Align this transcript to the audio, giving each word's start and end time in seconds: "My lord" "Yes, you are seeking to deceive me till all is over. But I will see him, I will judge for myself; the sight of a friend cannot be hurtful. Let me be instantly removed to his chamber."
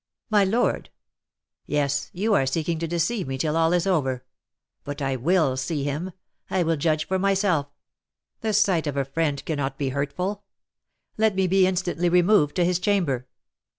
"My 0.31 0.43
lord" 0.43 0.89
"Yes, 1.67 2.09
you 2.11 2.33
are 2.33 2.47
seeking 2.47 2.79
to 2.79 2.87
deceive 2.87 3.27
me 3.27 3.37
till 3.37 3.55
all 3.55 3.71
is 3.71 3.85
over. 3.85 4.25
But 4.83 4.99
I 4.99 5.15
will 5.15 5.55
see 5.57 5.83
him, 5.83 6.11
I 6.49 6.63
will 6.63 6.75
judge 6.75 7.07
for 7.07 7.19
myself; 7.19 7.67
the 8.39 8.53
sight 8.53 8.87
of 8.87 8.97
a 8.97 9.05
friend 9.05 9.45
cannot 9.45 9.77
be 9.77 9.89
hurtful. 9.89 10.43
Let 11.19 11.35
me 11.35 11.45
be 11.45 11.67
instantly 11.67 12.09
removed 12.09 12.55
to 12.55 12.65
his 12.65 12.79
chamber." 12.79 13.27